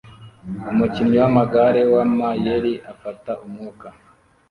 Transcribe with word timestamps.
Umukinnyi 0.71 1.17
wamagare 1.23 1.81
wamayeri 1.93 2.73
afata 2.91 3.31
umwuka 3.45 3.87